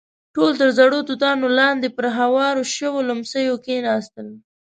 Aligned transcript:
ټول 0.35 0.51
تر 0.59 0.69
زړو 0.77 0.99
توتانو 1.09 1.45
لاندې 1.59 1.87
پر 1.97 2.05
هوارو 2.17 2.61
شويو 2.75 3.05
ليمڅيو 3.07 3.55
کېناستل. 3.65 4.27